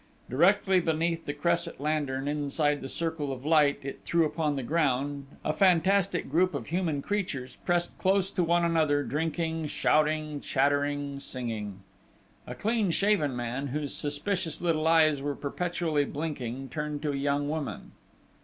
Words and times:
Directly 0.31 0.79
beneath 0.79 1.25
the 1.25 1.33
cresset 1.35 1.79
lantern, 1.79 2.27
inside 2.27 2.81
the 2.81 2.89
circle 2.89 3.31
of 3.31 3.45
light 3.45 3.81
it 3.83 3.99
threw 4.03 4.25
upon 4.25 4.55
the 4.55 4.63
ground, 4.63 5.27
a 5.45 5.53
fantastic 5.53 6.27
group 6.27 6.55
of 6.55 6.65
human 6.65 7.03
creatures 7.03 7.57
pressed 7.67 7.95
close 7.99 8.31
to 8.31 8.43
one 8.43 8.65
another, 8.65 9.03
drinking, 9.03 9.67
shouting, 9.67 10.41
chattering, 10.41 11.19
singing. 11.19 11.81
A 12.47 12.55
clean 12.55 12.89
shaven 12.89 13.35
man, 13.35 13.67
whose 13.67 13.93
suspicious 13.93 14.59
little 14.59 14.87
eyes 14.87 15.21
were 15.21 15.35
perpetually 15.35 16.05
blinking, 16.05 16.69
turned 16.69 17.03
to 17.03 17.11
a 17.11 17.15
young 17.15 17.47
woman. 17.47 17.91